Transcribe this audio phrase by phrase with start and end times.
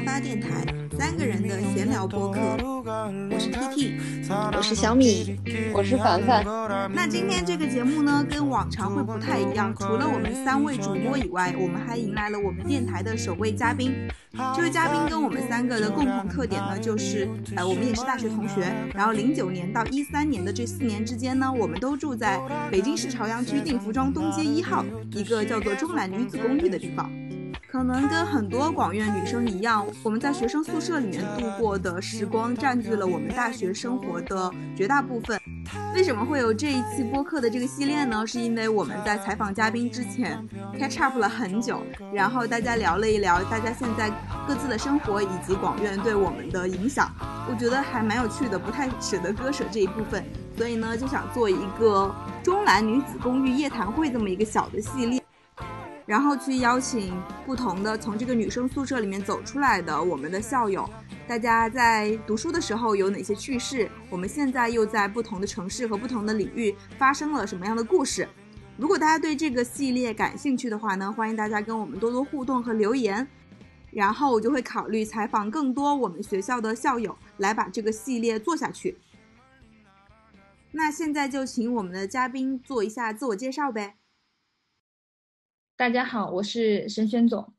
[0.00, 0.64] 听阿里巴巴电台
[0.96, 2.40] 三个人的闲聊播客，
[3.30, 3.94] 我是 T T，
[4.56, 5.38] 我是小米，
[5.74, 6.44] 我是凡凡。
[6.92, 13.92] 那今天这个节目呢，跟往常会不太一样，除了我们三位主播以外，我们还迎来了我们电台的首位嘉宾。
[14.56, 22.40] 这位嘉宾跟我们三个的共同特点呢，就是呃，我们也是大学同学，然后零九年到一三年的这四年之间呢，我们都住在
[22.70, 27.10] 北京市朝阳区定福庄东街一号一个叫做中南女子公寓的地方。
[27.70, 35.40] 可能跟很多广院女生一样，我们在学生宿舍里面度过的时光占据了我们大学生活的绝大部分。
[35.94, 38.26] 为什么会有这一期播客的这个系列呢？
[38.26, 40.44] 是因为我们在采访嘉宾之前
[40.76, 41.80] catch up 了很久，
[42.12, 44.10] 然后大家聊了一聊大家现在
[44.48, 47.08] 各自的生活以及广院对我们的影响，
[47.48, 50.24] 我觉得还蛮有趣的，不太舍得割舍这一部分，
[50.56, 52.12] 所以呢就想做一个
[52.42, 55.19] 中南女子公寓夜谈会这么一个小的系列。
[56.10, 57.14] 然后去邀请
[57.46, 60.90] 不同的从这个女生宿舍里面走出来的我们的校友，
[61.28, 63.88] 大家在读书的时候有哪些趣事？
[64.08, 68.28] 我们现在又在不同的城市和不同的领域发生了什么样的故事？
[68.76, 73.24] 如果大家对这个系列感兴趣的话呢，欢迎大家跟我们多多互动和留言，
[73.92, 78.98] 然后我就会考虑采访更多我们学校的校友来把这个系列做下去。
[80.72, 83.99] 那现在就请我们的嘉宾做一下自我介绍呗。
[85.80, 87.54] 大家好，我是沈轩总。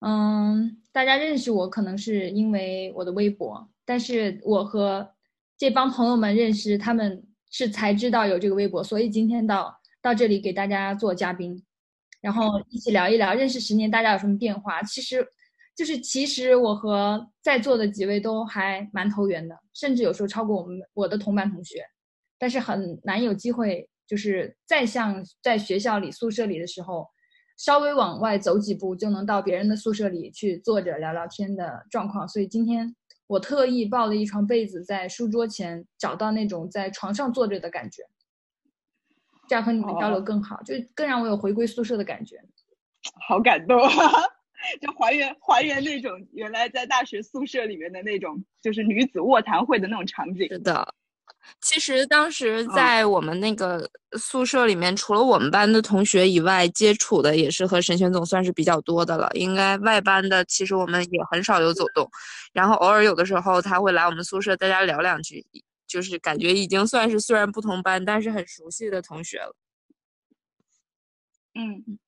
[0.00, 5.08] 嗯，大家认识我可能是因为我的微博，但是我和
[5.56, 11.64] 这帮朋友们认识，他们是才知道有这个微博，所以今天到到这里给大家做嘉宾，
[12.20, 14.82] 然后一起聊一聊认识十年大家有什么变化。
[14.82, 15.24] 其实，
[15.76, 21.84] 就是其实我和在座的几位都还蛮投缘的，甚至有时候超过我们我的同班同学，
[22.36, 23.88] 但是很难有机会。
[24.04, 27.08] 就是再像在学校里宿舍里的时候，
[27.62, 32.26] 稍微往外走几步就能到别人的宿舍里去坐着聊聊天的状况。
[32.26, 32.92] 所以今天
[33.28, 38.02] 我特意抱了一床被子在书桌前，找到那种在床上坐着的感觉，
[39.48, 42.42] 这样和你们交流更好，就更让我有回归宿舍的感觉。
[43.28, 43.88] 好感动啊！
[44.82, 50.48] 就还原还原那种原来在大学宿舍里面的那种，就是女子卧谈会的那种场景。
[50.48, 50.94] 是的。
[51.60, 53.88] 其实当时在我们那个
[54.18, 59.28] 宿舍里面，除了我们班的同学以外，接触的也是和沈轩总算是比较多的了。
[59.34, 62.08] 应该外班的，其实我们也很少有走动，
[62.52, 65.44] 然后偶尔有的时候他会来我们宿舍，大家聊两句，
[65.86, 69.54] 就是感觉已经算是虽然不同班，但是很熟悉的同学了。
[71.54, 71.98] 嗯，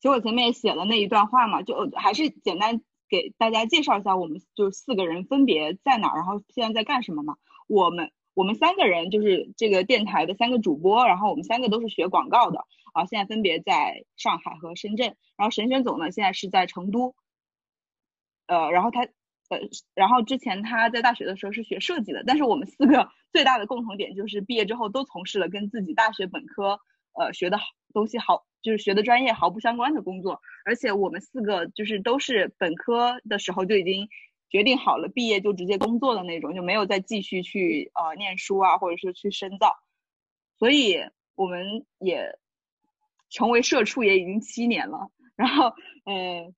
[0.00, 7.36] 其实我前面也写了那一段话嘛，就还是简单给大家介绍一下，我们就四个人分别在哪，然后现在在干什么嘛。
[7.66, 8.10] 我们。
[8.34, 15.16] 我们三个人就是这个电台的三个主播，然后我们三个都是学广告的啊，现在分别在上海和深圳。
[15.36, 17.14] 然后沈轩总呢，现在是在成都。
[18.46, 19.02] 呃，然后他
[19.48, 19.58] 呃，
[19.94, 26.80] 然后之前他在大学的时候是学设计的，但是我们四个最大的共同点就是毕业之后都从事了跟自己大学本科
[27.18, 34.08] 呃学的好东西好，就是学的专业毫不相关的工作，而且我们四个就是都是本科的时候就已经。
[34.52, 39.74] 决定好了，毕业就直接工作的那种，就没有再继续去呃念书啊，或者是去深造。
[40.58, 40.98] 所以
[41.34, 42.38] 我们也
[43.30, 45.10] 成为社畜也已经七年了。
[45.36, 45.72] 然后
[46.04, 46.52] 呃，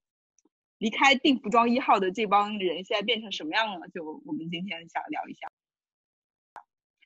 [0.79, 3.89] 离开定服装一号的这帮人现在变成什么样了？
[3.89, 5.47] 就我们今天想聊一下。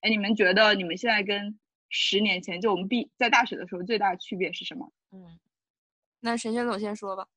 [0.00, 1.60] 哎，你们觉得你们现在跟
[1.90, 4.90] 十年前就我们毕在大学的时候最大的区别是什么？
[5.12, 5.38] 嗯，
[6.20, 7.28] 那神仙总先说吧。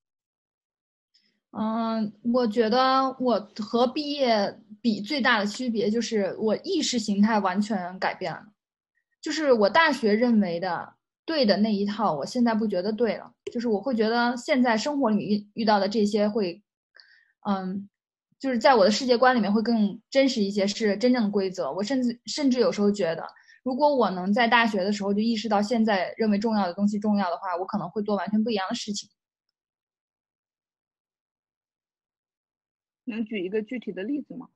[1.51, 8.41] 嗯，我觉得我和毕业比最大的区别就是我意识形态完全改变了，
[9.21, 10.93] 就是我大学认为的
[11.25, 13.31] 对的那一套，我现在不觉得对了。
[13.51, 16.61] 就是我会觉得现在生活里遇遇到的这些会，
[17.45, 17.89] 嗯，
[18.39, 21.69] 就是在我的世界观里面会更真实一些，是真正的规则。
[21.73, 23.27] 我甚至甚至有时候觉得，
[23.63, 29.09] 如果我能在大学的时候就意识到现在认为重要的东西重要的话，我可能会做完全不一样的事情。
[33.05, 34.47] 能举一个具体的例子吗？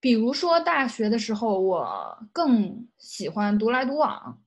[0.00, 4.40] 比如说大学的时候，我更喜欢独来独往，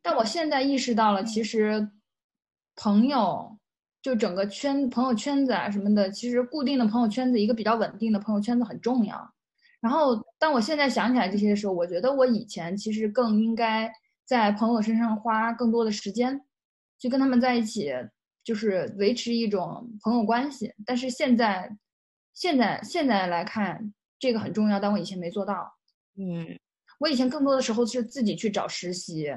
[0.00, 1.90] 但我现在意识到了，其实
[2.74, 3.58] 朋友
[4.00, 9.34] 就整个圈朋友圈子啊什么的，其实固定的朋友圈子，一个比较稳定的朋友圈子很重要。
[9.80, 13.92] 然后当我现在想起来这些的时候，我觉得我以前其实更应该
[14.24, 16.40] 在朋友身上花更多的时间，
[16.98, 17.92] 去跟他们在一起，
[18.42, 20.72] 就是维持一种朋友关系。
[20.86, 21.76] 但是现在。
[22.34, 25.78] 现在现在来看，这个很重要，但我以前没做到。
[26.16, 26.58] 嗯，
[26.98, 29.32] 我以前更多的时候是自己去找实习，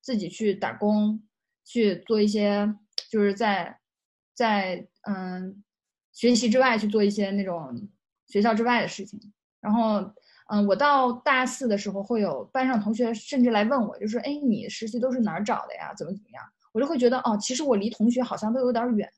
[0.00, 1.22] 自己去打工，
[1.64, 2.74] 去做一些
[3.10, 3.78] 就是在
[4.34, 5.62] 在嗯
[6.12, 7.88] 学习之外去做一些那种
[8.26, 9.20] 学校之外的事情。
[9.60, 10.00] 然后
[10.50, 15.92] 嗯，我到大四的时候，会有班上同学甚至来问我，就说：“哎，你实习都是哪儿找的呀？
[15.94, 16.42] 怎么怎么样？”
[16.72, 19.12] 我就会觉得哦，其实我离同学好像都有点远，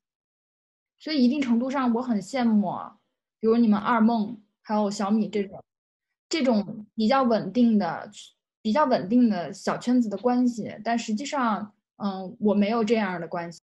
[0.98, 2.72] 所以一定程度上我很羡慕，
[3.40, 5.64] 比如你们二梦还有小米这种
[6.28, 8.08] 这种比较稳定的、
[8.62, 10.72] 比较稳定的小圈子的关系。
[10.84, 13.60] 但实际上，嗯，我没有这样的关系。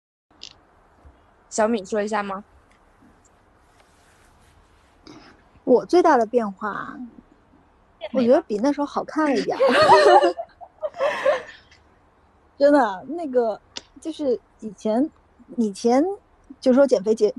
[1.49, 2.45] 小米说一下吗？
[5.65, 6.99] 我最大的变化，
[8.13, 9.57] 我觉得比那时候好看了一点。
[12.59, 13.61] 真的，那个
[14.01, 15.09] 就是以前，
[15.57, 16.05] 以前
[16.61, 17.33] 就说减肥减，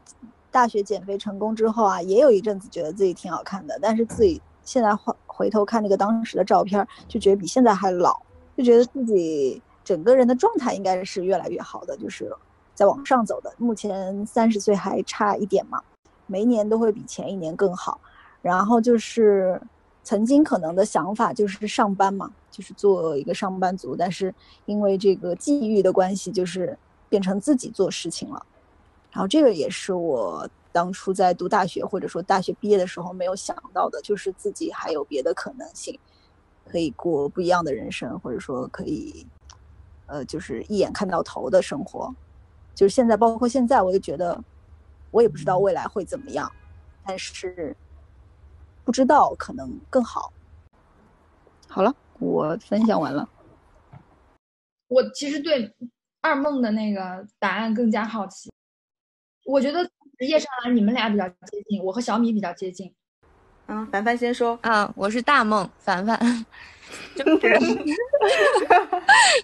[0.51, 8.21] 大学减肥成功之后啊，也有一阵子觉得自己挺好看的，但是自己现在回回头看那个当时的照片，就觉得比现在还老，
[8.57, 12.31] 就觉得自己整个人的状态应该是越来越好的，就是
[12.75, 13.51] 在往上走的。
[13.57, 15.81] 目前三十岁还差一点嘛，
[16.27, 17.99] 每一年都会比前一年更好。
[18.41, 19.61] 然后就是
[20.03, 22.31] 曾经可能的想法就是上班嘛。
[22.51, 26.77] 就是做一个上班族，但是因为这个际遇的关系，就是
[27.07, 28.45] 变成自己做事情了。
[29.11, 35.99] 然后这个也是我当初在读大学或者说大学毕业的时候没有想到的，就是自己还有别的可能性，
[36.65, 39.27] 可以过不一样的人生，或者说可以，
[40.07, 42.13] 呃，就是一眼看到头的生活。
[42.73, 44.41] 就是现在，包括现在，我就觉得
[45.11, 46.51] 我也不知道未来会怎么样，
[47.05, 47.75] 但是
[48.83, 50.31] 不知道可能更好。
[51.67, 51.93] 好了。
[52.21, 53.27] 我分享完了。
[54.89, 55.73] 我其实对
[56.21, 58.51] 二梦的那个答案更加好奇。
[59.45, 59.83] 我觉得
[60.17, 62.93] 职业上来你们俩比较接近，我和小米比较接近。
[63.67, 64.57] 嗯，凡凡先说。
[64.63, 66.19] 嗯，我是大梦，凡凡。
[67.15, 67.47] 就是，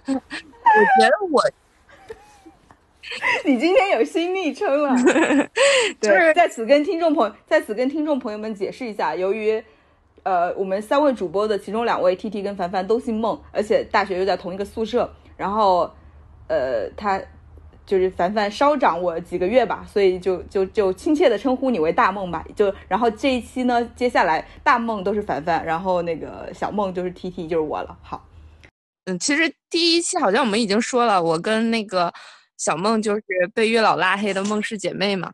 [0.06, 1.42] 我觉得我，
[3.44, 4.94] 你今天有新昵称了。
[6.00, 9.62] 对，在此跟听众朋友在此跟听众朋友们解释一下，由于。
[10.24, 15.10] 呃，我们三位主播的其中两位 T T 跟凡凡都姓孟，而且大学又在同一个宿舍。
[15.38, 15.90] 然后，
[16.48, 17.18] 呃，他
[17.88, 22.44] 就是凡凡稍长我几个月吧，所以就就就亲切的称呼你为大梦吧。
[22.54, 27.98] 就然后这一期呢，接下来大梦都是凡凡，然后那个小梦就是 T T 就是我了。
[28.02, 28.22] 好，
[29.06, 32.12] 嗯，其实第一期好像我们已经说了，我跟那个
[32.58, 33.22] 小梦就是
[33.54, 35.32] 被月老拉黑的梦氏姐妹嘛。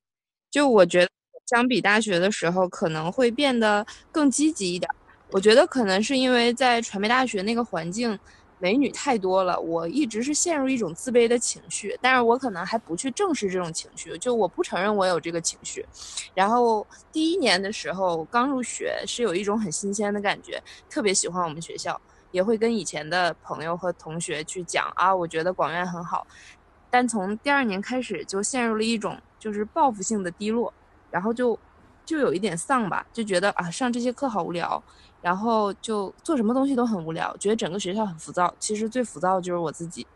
[0.51, 1.11] 就我觉得。
[1.47, 4.91] 相比大学的时候，可能会变得更积极一点。
[5.31, 8.19] 我觉得可能是因为在传媒大学那个环境，
[8.65, 11.95] 美女太多了，我一直是陷入一种自卑的情绪。
[12.01, 15.85] 但是我可能还不去正视这种情绪，就我不承认我有这个情绪。
[16.33, 22.01] 然后第一年的时候刚入学，是有一种很新鲜的感觉，特别喜欢我们学校，
[22.31, 26.27] 也会跟以前的朋友和同学去讲啊，我觉得广院很好。
[26.89, 30.73] 但从第二年开始，就陷入了一种就是报复性的低落。
[31.11, 31.59] 然后就，
[32.07, 34.83] 就有一点丧吧，就觉得啊，上这些课好无聊，
[35.25, 38.55] 然后就做什么东西都很无聊，觉得整个学校很浮躁。
[38.59, 40.06] 其实最浮躁的就是我自己，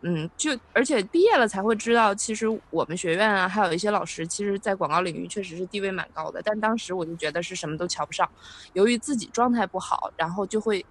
[0.00, 6.42] 嗯，就而且毕业了才会知道，其实我们学院啊，还有一些老师，其实在广告领域确实是地位蛮高的。
[6.42, 8.28] 但当时我就觉得是什么都瞧不上，
[8.72, 10.84] 由于自己状态不好，然后就会，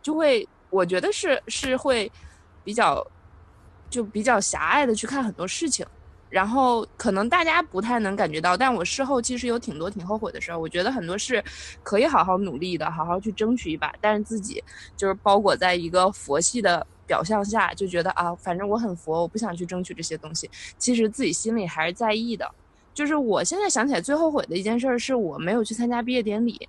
[0.00, 2.10] 就会，我觉得是是会
[2.64, 3.06] 比较，
[3.90, 5.84] 就比较狭隘的去看很多事情。
[6.32, 10.58] 然后可能大家不太能感觉到，但我事后其实有挺多挺后悔的事儿。
[10.58, 11.44] 我觉得很多事
[11.82, 14.64] 可以好好努力的，好好去争取一把，但是自己
[14.96, 20.50] 就是包裹在一个佛系的表象下，就觉得啊，反正我很佛，我不想去争取这些东西。
[20.78, 22.50] 其实自己心里还是在意的。
[22.94, 26.66] 就是我现在想起来最后悔的一件事是我没有去参加毕业典礼。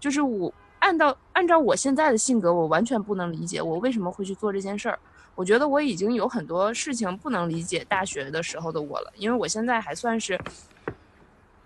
[0.00, 4.98] 就是我按照按照我现在的性格，我完全不能理解我为什么会去做这件事儿。
[5.40, 10.38] 我觉得我已经有很多事情不能理解大学的时候的我了，因为我现在还算是，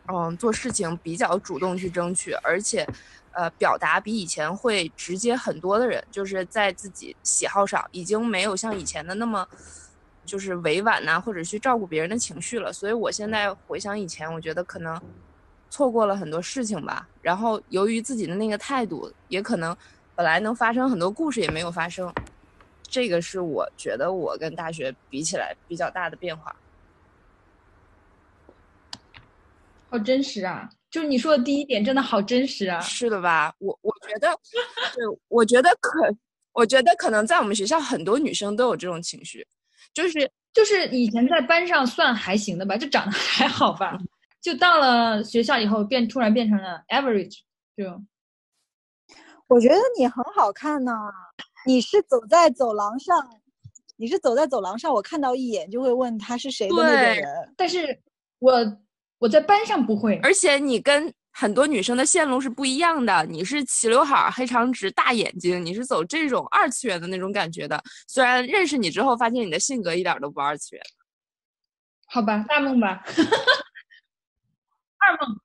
[0.07, 2.87] 嗯，做事情比较主动去争取，而且，
[3.33, 9.45] 呃，表达比以前会直接很多的人，就是在自己喜好上已经没有像以前的那么，
[10.25, 12.73] 就是委婉呐，或者去照顾别人的情绪了。
[12.73, 15.03] 所以我现在回想以前，我觉得可能
[15.69, 17.09] 错过了很多事情吧。
[17.21, 19.77] 然后由于自己的那个态度，也可能
[20.15, 22.15] 本来能发生很多故事也没有发生。
[22.95, 26.55] 这个是我觉得我跟大学比起来比较大的变化，
[29.91, 30.71] 好真实啊！
[30.93, 32.81] 就你说的第一点，真的好真实啊！
[32.83, 33.53] 是的吧？
[33.59, 34.29] 我我觉得，
[34.95, 36.09] 对，我觉得可，
[36.53, 39.45] 我觉得可能在我们学校很多女生都有这种情绪，
[39.93, 43.99] 就是就是以前在班上算还行的吧，就长得还好吧，
[44.41, 47.41] 就到了学校以后变突然变成了 average，
[47.77, 48.01] 就
[49.49, 50.93] 我觉得你很好看呢。
[51.67, 53.17] 你是走在走廊上，
[53.97, 57.55] 你是走在走廊上，我看到一眼就会问他是谁的那种人。
[57.57, 58.01] 但是
[58.39, 58.53] 我
[59.19, 67.83] 我在班上不会，而且你跟很多女生的线路是不一样的，你是齐刘海、黑长直、大眼睛，你是走这种二次元的那种感觉的。
[68.07, 70.85] 虽然认识你之后，发现你的性格一点都不二次元。
[72.07, 73.03] 好吧，大梦吧，
[74.99, 75.41] 二梦。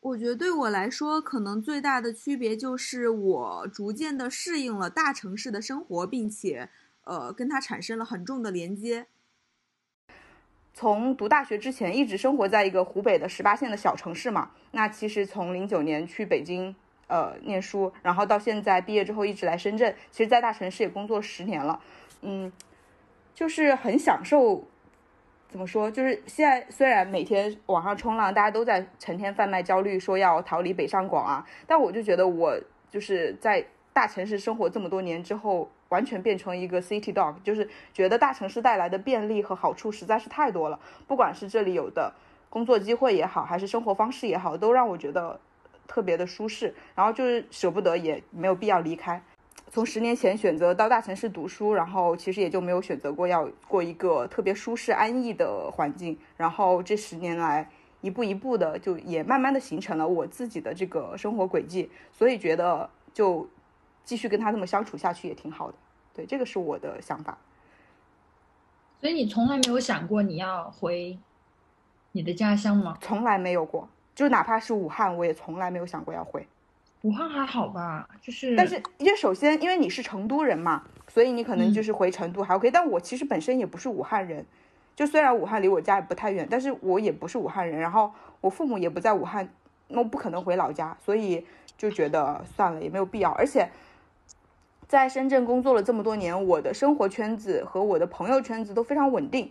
[0.00, 6.70] 我觉得对我来说，可能最大的区别就是我逐渐的适应了大城市的生活，并且
[7.04, 9.08] 呃跟它产生了很重的连接。
[10.72, 16.74] 从读大学之前一直生活在一个湖北的十八线的小城市嘛，那其实从零九年去北京
[17.06, 21.78] 呃念书，然后到现在毕业之后一直来深圳，其实在大城市也工作十年了，
[22.22, 22.50] 嗯，
[23.34, 24.66] 就是很享受。
[25.50, 25.90] 怎么说？
[25.90, 32.56] 就是现在虽然每天网上冲浪，大家都在成天贩卖焦虑，说要逃离北上广啊，但我就觉得我
[32.88, 40.78] 就是在大城市生活这么多年之后，完全变成一个 city dog，就是觉得大城市带来的便利和好处实在是太多了。
[41.08, 42.14] 不管是这里有的
[42.48, 45.40] 工作机会也好，还是生活方式也好，都让我觉得
[45.88, 46.72] 特别的舒适。
[46.94, 49.20] 然后就是舍不得，也没有必要离开。
[49.72, 56.18] 从十年前选择到大城市读书，然后其实也就没有选择过要过一个特别舒适安逸的环境。
[56.36, 61.88] 然后这十年来，一步一步的就也慢慢的形成了我自己的这个生活轨迹。
[62.12, 63.48] 所以觉得就
[64.04, 65.76] 继续跟他这么相处下去也挺好的。
[66.12, 67.38] 对，这个是我的想法。
[69.00, 71.16] 所以你从来没有想过你要回
[72.10, 72.98] 你的家乡吗？
[73.00, 76.44] 从来没有过，就哪怕是武汉，我也从来没有想过要回。
[77.02, 84.44] 武汉还好吧，就是但是因为首先因为你是成都人嘛，所以你可能就是回成都还 OK、但我其实本身也不是武汉人，
[84.94, 89.48] 就虽然武汉离我家也不太远，但是我也不是武汉人，然后我父母也不在武汉，
[89.88, 91.46] 那我不可能回老家，所以
[91.78, 93.30] 就觉得算了，也没有必要。
[93.30, 93.70] 而且
[94.86, 99.50] 在深圳工作了这么多年，我的生活圈子和我的朋友圈子都非常稳定。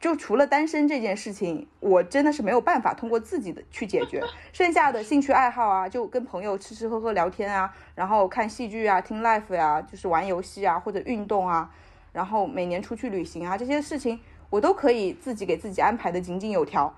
[0.00, 4.24] 就除了单身这件事情，我真的是没有办法通过自己的去解决。
[4.50, 11.70] 剩下的兴趣爱好啊，就跟朋友吃吃喝喝聊天啊，然后看戏剧啊，听 live 呀、就是玩游戏啊，或者运动啊，
[12.14, 16.92] 然后每年出去旅行啊，这些事情我都可以自己给自己安排的井井有条。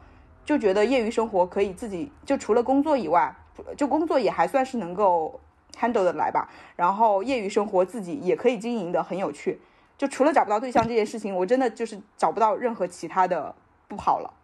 [0.44, 3.34] 就觉得业余生活可以自己，就除了工作以外，
[3.76, 5.40] 就工作也还算是能够
[5.76, 6.48] handle 的来吧。
[6.76, 9.60] 然后业余生活自己也可以经营的很有趣。
[10.02, 13.54] 就除了找不到对象这件事情，我真的就是找不到任何其他的
[13.86, 14.34] 不好了。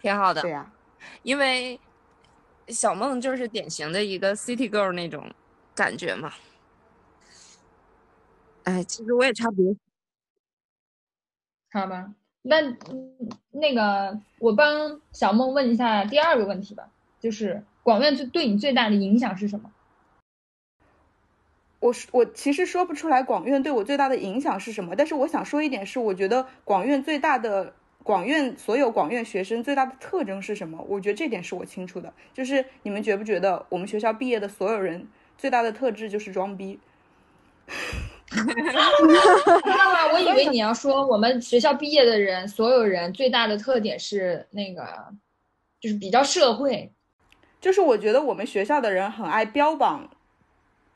[0.00, 0.40] 挺好的。
[0.40, 0.72] 对呀、
[1.22, 1.78] 因为
[2.68, 5.30] 小梦就是典型的一个 city girl 那种
[5.74, 6.32] 感觉嘛。
[8.62, 9.76] 哎，其实我也差不多。
[11.70, 13.14] 好吧，那嗯
[13.50, 16.88] 那个我帮小梦问一下第二个问题吧，
[17.20, 19.70] 就是广院最对你最大的影响是什么？
[21.84, 30.82] 我我其实说不出来广院对我最大的影响是什么，但是我想说一点是，我觉得广院最大的广院所有广院学生最大的特征是什么？
[30.88, 36.80] 我觉得这点是我清楚的，就是你们觉不觉得我们学校毕业的所有人最大的特质就是装逼？
[38.30, 44.88] 啊， 我以为你要说我们学校毕业的人，所有人最大的特点是那个，
[45.78, 46.90] 就是比较社会。
[47.60, 50.08] 就是我觉得我们学校的人很爱标榜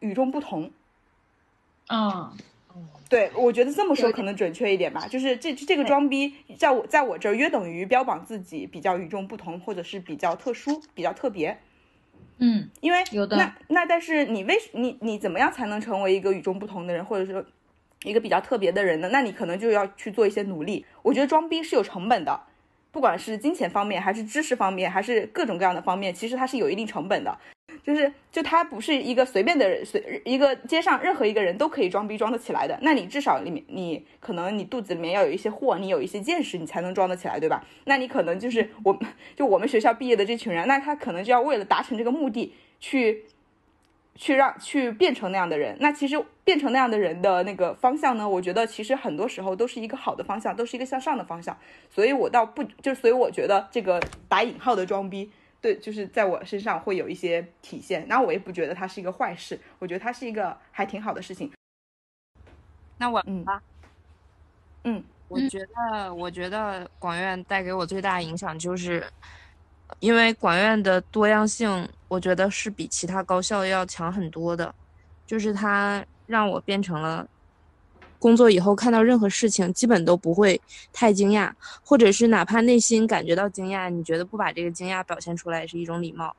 [0.01, 0.71] 与众不同。
[1.89, 2.33] 啊、
[3.09, 11.59] 对，我觉得这么说可能准确一点吧，就是这这个装逼，在我在我这儿约等于标榜自己比较与众不同，或者是比较特殊、比较特别。
[12.41, 17.45] 嗯，因为有的那那但是你为你你怎么样才能成为一个与众不同的人，或者说
[18.05, 19.09] 一个比较特别的人呢？
[19.11, 20.85] 那你可能就要去做一些努力。
[21.03, 22.41] 我觉得装逼是有成本的，
[22.93, 27.37] 不管是金钱方面，还是知识方面，还是各种各样的方面，其实它是有一定成本的。
[27.83, 32.79] 就是就他不是一个随便的人，随一个街上任何一个人都可以装逼装得起来的。
[32.83, 37.65] 那你至少里面你可能你肚子里面要有一些货，你有一些见识，你才能装得起来，对吧？
[37.85, 39.03] 那你可能就是我们
[39.37, 43.25] 就我们学校毕业的这群人，那他可能就要为了达成这个目的去。
[44.21, 51.57] 去让去变成那样的人，那其实变成那样的人的那个方向呢，我觉得其实很多时候都是一个好的方向，都是一个向上的方向。
[51.89, 58.07] 所以我倒不就所以我觉得这个打引号的装逼，对，就是在我身上会有一些体现。
[58.09, 61.51] 那我也不觉得它是一个坏事，我觉得它是一个还挺好的事情。
[62.99, 63.63] 那我嗯吧，
[64.85, 65.59] 嗯，我觉
[65.93, 69.05] 得，我觉得广院带给我最大影响就是，
[70.01, 74.75] 因为广院的多样性，我觉得是比其他高校要强很多的，
[75.27, 77.27] 就是它让我变成了
[78.19, 80.61] 工作以后看到任何事情基本都不会
[80.93, 81.53] 太惊讶，
[81.85, 86.35] 或者是哪怕内心感觉到惊讶，你觉得不把这个惊讶表现出来也是一种礼貌，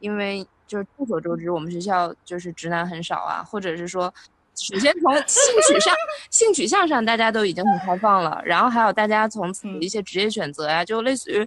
[0.00, 4.12] 因为就是众所周知，我们学校就是直男很少啊，或者是说，
[4.54, 5.94] 首先从性取向
[6.30, 11.46] 性取向上大家都已经很开放了，然后还有大家从自己的一些职业选择呀，就类似于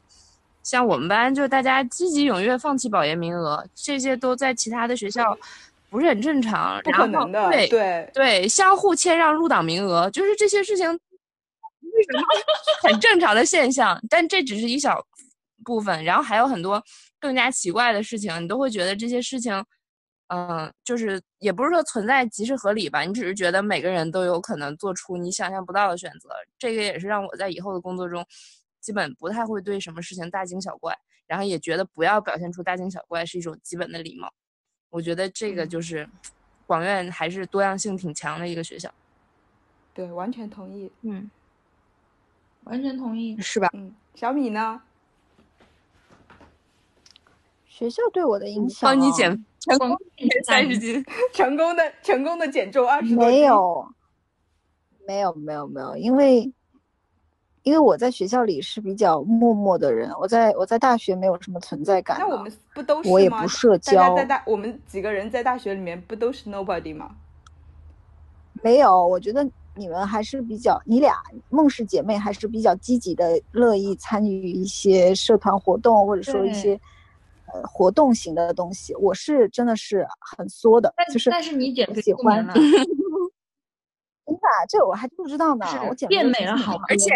[0.61, 5.35] 像我们班，就大家积极踊跃放弃保研名额，这些都在其他的学校
[5.89, 12.23] 不是很正常，不可能的，对对对，相互谦让入党名额，就是这些事情，为什么
[12.83, 13.99] 很正常的现象？
[14.09, 15.03] 但这只是一小
[15.63, 16.83] 部分，然后还有很多
[17.19, 19.51] 更加奇怪的事情，你都会觉得这些事情，
[20.27, 28.25] 嗯、就是也不是说存在即是合理吧，你只是觉得每个人都有可能做出你想象不到的选择，这个也是让我在以后的工作中，
[28.79, 34.31] 基本不太会对什么事情大惊小怪，然后也觉得不要表现出大惊小怪是一种基本的礼貌。
[34.89, 36.07] 我觉得这个就是
[36.65, 38.91] 广院还是多样性挺强的一个学校。
[39.93, 40.91] 对，完全同意。
[41.01, 41.29] 嗯，
[42.63, 43.39] 完全同意。
[43.39, 43.69] 是吧？
[43.73, 44.81] 嗯，小米呢？
[47.65, 51.05] 学校对我的影响、啊，帮你减 成功减三十嗯斤。
[51.33, 53.93] 成功的成功的减重二十多没，有，
[55.07, 56.51] 没有，没有，没有，因为
[57.69, 62.17] 因为我在学校里是比较默默的人，我在我在大学没有什么存在感。
[62.19, 67.15] 那我们不都是我也不社大家交在大我们几个人在大学里面不都是 nobody 吗？
[68.63, 71.13] 没有，我觉得你们还是比较，你俩
[71.49, 76.73] 梦氏姐妹还是比较积极的，乐意参与一些社团活动，或者说一些
[77.53, 78.95] 呃活动型的东西。
[78.95, 82.43] 我是真的是很缩的，但就是但是你减肥喜欢
[84.25, 85.67] 真的啊，这我还不知道呢。
[85.87, 87.11] 我减变美肥其实很了好多而且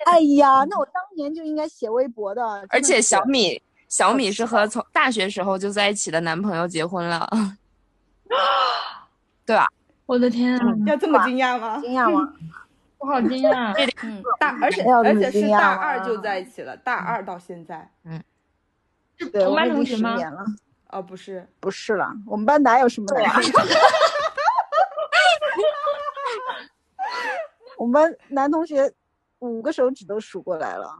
[0.06, 2.42] 哎呀，那我当年就应该写微博的。
[2.42, 7.28] 的而且小米小米是和从大学时候就在一起的男朋友结婚了，
[9.44, 9.66] 对吧？
[10.06, 11.78] 我的天啊，要这么惊讶吗？
[11.80, 12.32] 惊讶吗？
[12.98, 13.72] 我好惊讶！
[14.02, 17.90] 嗯，大而且而且是大二就在一起了，大二到现在，
[19.18, 20.16] 是，同班同学吗？
[20.90, 23.52] 哦，不是，不是了，我们班哪有什么男同学？
[27.78, 28.92] 我们班男同学
[29.40, 30.94] 五个手指都数过来了。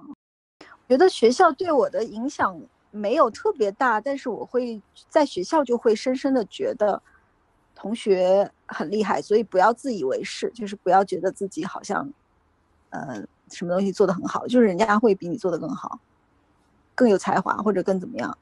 [0.89, 7.01] 觉得学校对我的影响没有特别大，但是我会在学校就会深深的觉得
[7.77, 12.13] 同学很厉害，所以不要自以为是，就是不要觉得自己好像，
[12.89, 16.01] 呃，什么东西做得很好，就是人家会比你做得更好，
[16.97, 18.37] 更有才华或者更怎么样。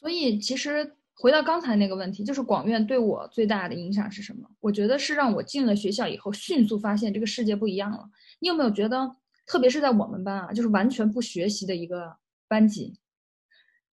[0.00, 4.48] 所以其实回到刚才那个问题，就是广院对我最大的影响是什么？
[4.58, 8.08] 我觉得是让我进了学校以后，迅速发现这个世界不一样了。
[8.38, 12.16] 你有没有觉得，特别是在我们班啊，就是完全不学习的一个
[12.48, 12.98] 班级，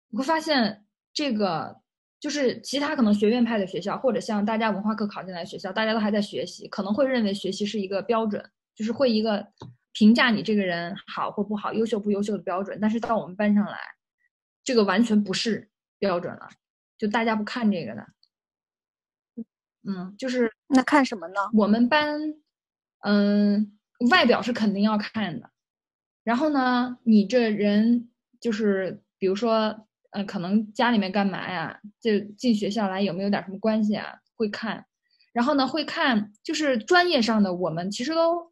[0.10, 0.86] 你会发现
[1.16, 1.76] 这个
[2.20, 9.44] 就是其他可能学院派的学校，或者像大家文化课考进来学校，大家都还在学习，可能会认为学习是一个标准，就是会一个
[9.94, 12.78] 评价你这个人好或不好、优秀不优秀的标准。
[12.80, 13.80] 但是到我们班上来，
[14.64, 16.48] 这个完全不是标准了，
[16.98, 18.08] 就大家不看这个的。
[19.88, 21.36] 嗯，就是那看什么呢？
[21.54, 22.20] 我们班，
[23.02, 23.78] 嗯，
[24.10, 25.52] 外表是肯定要看的。
[26.24, 31.80] 然后呢，你这人就是，比如说，呃，可能家里面干嘛呀？
[32.02, 34.16] 就进学校来有没有点什么关系啊？
[34.36, 34.86] 会看。
[35.34, 38.52] 然后呢，会看，就是专业上的，我们其实都，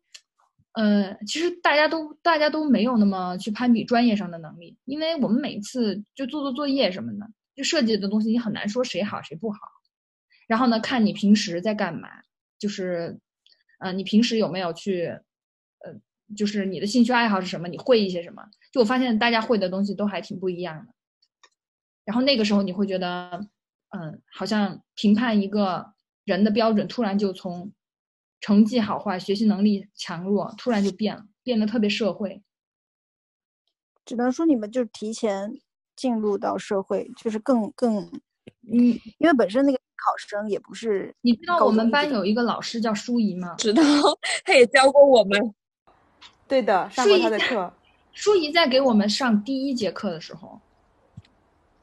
[0.74, 9.60] 呃，其实大家都大家都没有那么去攀比专业上的能力，因为我们每次就做做作业什么的，就设计的东西，你很难说谁好谁不好。
[10.48, 12.10] 然后呢，看你平时在干嘛，
[12.60, 13.20] 就是，
[13.80, 15.94] 呃，你平时有没有去，呃，
[16.36, 18.44] 就是你的兴趣爱好是什么，你会一些什么？
[18.72, 20.94] 就我发现大家会的东西都还挺不一样的。
[22.04, 23.48] 然后那个时候你会觉得，
[23.90, 25.94] 嗯，好像评判一个
[26.26, 27.72] 人的标准突然就从
[28.42, 32.44] 成绩好坏、学习能力强弱突然就变了，变得特别社会。
[34.04, 35.62] 只能说你们就提前
[35.96, 37.98] 进入到社会，就是更更，
[38.72, 43.56] 嗯，因为本身那个考生也不是你知道我们班有一个老师叫舒怡吗？
[43.58, 43.84] 知道，
[44.46, 45.54] 他也教过我们。
[46.46, 47.74] 对的，上过他的课，
[48.12, 50.60] 舒怡在给我们上第一节课的时候，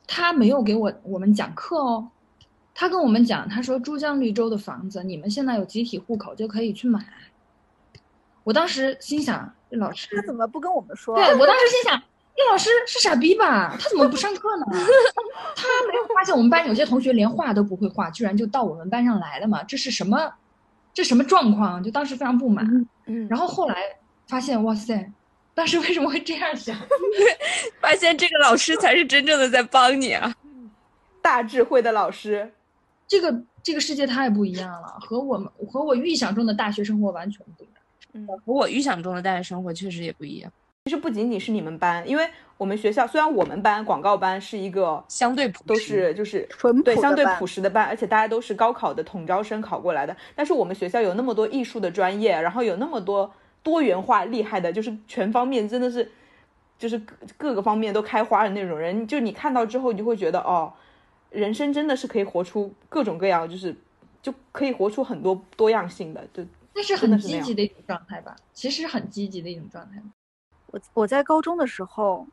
[0.07, 2.09] 他没有给我我们讲课哦，
[2.75, 7.05] 他跟我们讲，他说珠江绿洲的房子，你们现在有集体户口就可以去买。
[8.45, 11.17] 我当时心想，老师他怎么不跟我们说？
[11.17, 12.03] 对我当时心想，
[12.43, 13.77] 这老师是傻逼吧？
[13.79, 14.65] 他怎么不上课呢？
[15.55, 19.63] 他没有发现我们班有些同学连画都不会画，居然就到我们班上来了嘛？
[19.65, 20.33] 这是什么？
[20.95, 21.83] 这什么状况？
[21.83, 22.67] 就当时非常不满。
[23.05, 23.77] 嗯，然后后来
[24.27, 25.13] 发现，哇塞，
[25.55, 26.75] 当时为什么会这样想？
[27.79, 30.35] 发现这个老师才是真正的在帮你啊！
[31.21, 32.51] 大智慧的老师，
[33.07, 37.75] 这个这个世界太不一样了，和我们和我预想中的大学生活完全不一样。
[38.15, 40.51] 嗯，和我预想中的大学生活确实也不一样。
[40.85, 50.17] 其实不仅仅是你们班，因为我们学校虽然我们班广告班是一个相对普都是就是纯对相对朴实的班，而且大家都是高考的统招生考过来的。
[50.35, 53.31] 但是我们学校有那么多艺术的专业，然后有那么多
[53.63, 56.11] 多元化厉害的，就是全方面真的是
[56.79, 59.07] 就是各各个方面都开花的那种人。
[59.07, 60.73] 就你看到之后，你就会觉得哦，
[61.29, 63.77] 人生真的是可以活出各种各样，就是
[64.23, 66.27] 就可以活出很多多样性的。
[66.33, 66.43] 就
[66.75, 68.35] 那是很积极的一种状态吧？
[68.55, 70.03] 其实很积极的一种状态。
[70.71, 72.27] 我我在高中的时候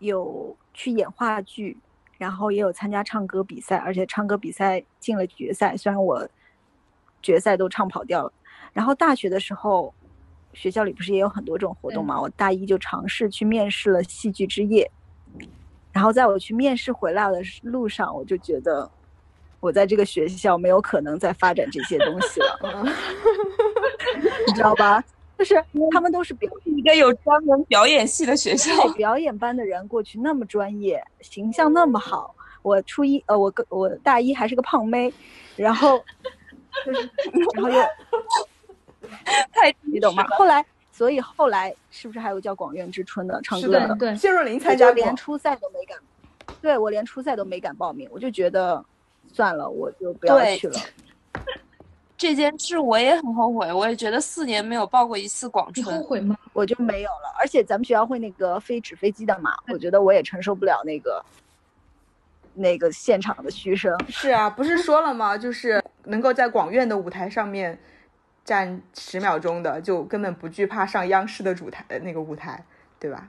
[0.00, 1.76] 有去演话剧，
[2.18, 6.28] 然后也有参加唱歌比赛，而且唱歌比赛进了决赛，虽然我
[7.22, 8.32] 决赛都唱跑调了。
[8.72, 9.94] 然后大学的时候，
[10.52, 12.20] 学校里不是也有很多这种活动嘛？
[12.20, 14.90] 我大一就尝试去面试了戏剧之夜，
[15.92, 18.90] 然后在我去面试回来的路上，我就觉得
[19.60, 22.84] 我在这个学校没有可能再发展这些东西了，
[24.46, 25.02] 你知道吧？
[25.38, 28.88] 就是他们都是表一个有专门表演系的学校。
[28.94, 32.34] 表演班的人过去那么专业，形象那么好。
[32.62, 35.12] 我初一呃，我个我大一还是个胖妹，
[35.54, 36.02] 然后
[36.84, 37.10] 就是
[37.54, 37.80] 然后又
[39.52, 40.24] 太你懂吗？
[40.30, 43.88] 后来所以后来是不是还有叫广院之春的唱歌的？
[43.96, 45.98] 对对，谢若琳参加连，初赛都没敢，
[46.60, 48.84] 对我连初赛都没敢报名，我就觉得
[49.32, 50.80] 算了，我就不要去了。
[52.16, 56.02] 这件事我也很后悔，我也觉得四年没有报过一次广你后。
[56.02, 56.36] 悔吗？
[56.52, 57.34] 我就没有了。
[57.38, 61.24] 而且咱们学校会那个飞纸飞机的嘛，我觉得我也承受不了那个
[62.54, 63.94] 那个现场的嘘声。
[64.08, 65.36] 是啊，不是说了吗？
[65.36, 67.78] 就是能够在广院的舞台上面
[68.44, 72.64] 站十秒钟的，就根本不惧怕上央视的主台那个舞台，
[72.98, 73.28] 对吧？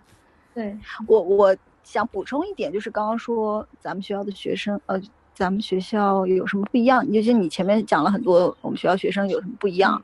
[0.53, 4.99] 对，我我想补充一点，就是刚刚说咱们学校的学生，呃，
[5.37, 7.05] 咱们学校有什么不一样？
[7.13, 10.01] 就是你前面讲了很多我们学校学生有什么不一样，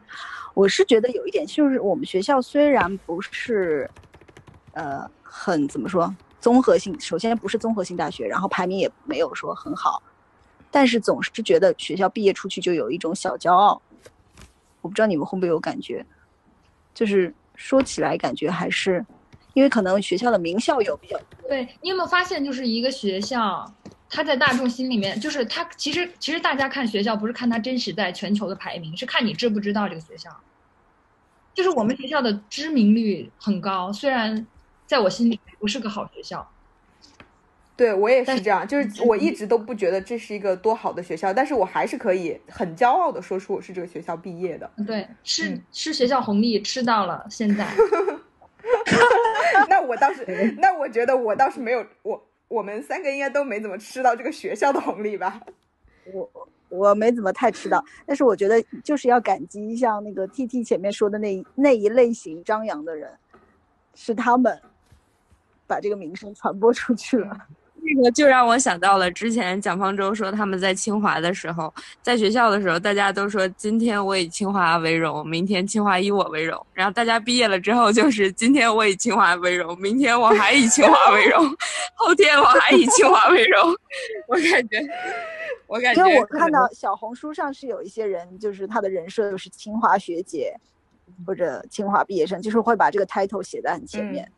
[0.53, 3.89] 我是觉得有一点，就是我们学校虽然不是，
[4.73, 10.03] 呃，很怎么说综合性，首先不是综合性大学，然后排名也没有说很好，
[10.69, 13.81] 但是总是觉得学校毕业出去就有一种小骄傲，
[14.81, 16.05] 我不知道你们会不会有感觉，
[16.93, 19.03] 就是说起来感觉还是。
[19.55, 23.71] 因为可能学校的名校有比较多，对你有没有发现，就是一个学校，
[24.13, 30.29] 它在大众心里面，就是他其实其实大家看学校不是看他真实在全球的排名，是看你知不知道这个学校。
[31.55, 34.45] 就是我们学校的知名率很高，虽然
[34.85, 36.47] 在我心里不是个好学校。
[37.75, 44.69] 对我也是这样，就是我一直都不觉得这是一个多好的学校，但是我还是可以很骄傲的说出我是这个学校毕业的。
[44.85, 47.67] 对，吃、嗯吃学校红利吃到了现在。
[49.67, 50.23] 那我倒是，
[50.61, 52.23] 那我觉得我倒是没有，我
[52.53, 55.41] 我们三个应该都没怎么吃到这个学校的红利吧？
[56.13, 56.29] 我
[56.69, 63.11] 我没怎么太吃到，但是我觉得就是要感激像那个 T T 前面说的那那一类型张扬的人，
[63.95, 64.61] 是他们
[65.65, 67.35] 把这个名声传播出去了。
[67.85, 76.65] 这个就让我想到了之前蒋方舟说他们在清华的时候，在学校的时候，大家都说今天我以清华为荣，明天清华以我为荣。
[76.73, 81.45] 然后大家毕业了之后，就是今天我以清华为荣，明天我还以清华为荣，
[81.95, 83.59] 后天我还以清华为荣。
[84.27, 84.79] 我感觉，
[85.67, 90.55] 我感觉，因为我看到小红书上是有一些人，就是他的人设就是清华学姐
[91.25, 94.31] 或者清华毕业生，就是会把这个 title 写在很前面。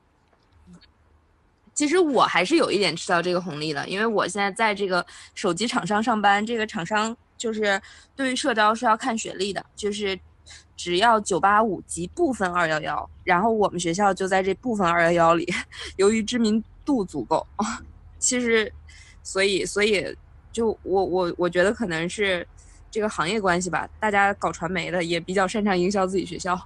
[1.75, 7.79] 其实我还是有一点吃到这个红利的，因为我现在在这个手机厂商上班，这个厂商就是
[8.15, 10.17] 对于社招是要看学历的，就是
[10.77, 15.45] 只要九八五及部分二幺幺，然后我们学校就在这部分二幺幺里，
[15.97, 17.45] 由于知名度足够，
[18.17, 18.71] 其实
[19.21, 20.15] 所以所以
[20.53, 22.47] 就我我我觉得可能是
[22.89, 26.57] 这个行业关系吧，大家搞传媒的也比较擅长营销自己学校。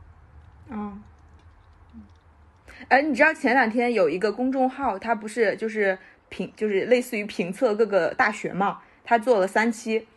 [0.70, 1.02] 嗯。
[2.90, 5.98] 哎，你知道前两天有一个公众号，它不是就是
[6.28, 8.80] 评，就是类似于评测各个大学嘛？
[9.04, 10.08] 他做了三期，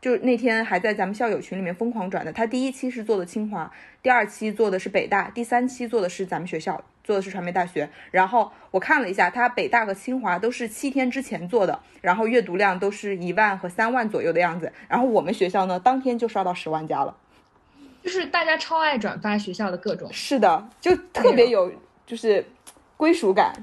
[0.00, 2.32] 就那天还在咱们校友群里面疯狂转的。
[2.32, 3.68] 他第一期是做的清华，
[4.00, 7.90] 第二期做的是北大，第三期做的是咱们学校，做的是传媒大学。
[8.12, 14.72] 然后我看了一下，他北大和清华都是七天之前做的，然后阅读量都是一万和三万左右的样子。
[14.88, 17.16] 然后我们学校呢，当天就刷到十万加了。
[18.04, 21.72] 就是大家超爱转发学校的各种，是的，就特别有
[22.10, 22.44] 就是
[22.96, 23.54] 归属感。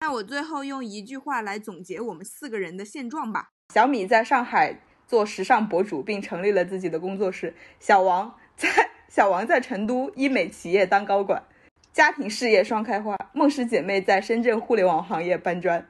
[0.00, 3.48] 那我最后用一句话来总结我们四个人的现状吧。
[3.72, 7.54] 小米在上海做时尚博主，并成立了自己的工作室。
[7.80, 8.68] 小王在
[9.08, 11.42] 小王在成都医美企业当高管，
[11.90, 13.16] 家庭事业双开花。
[13.32, 15.88] 梦氏姐妹在深圳互联网行业搬砖。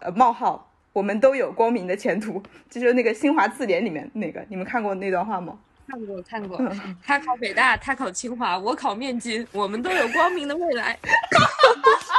[0.00, 2.42] 呃，冒号，我们都有光明的前途。
[2.68, 5.58] 这就是那个新华字典里面那个，你们看过那段话吗？
[5.86, 10.98] 看过看过，嗯他考北大，他考清华，我考面筋，我们都有光明的未来。